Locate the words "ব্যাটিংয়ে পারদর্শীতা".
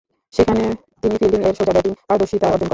1.73-2.47